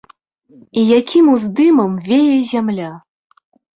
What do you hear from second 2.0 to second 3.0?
вее зямля!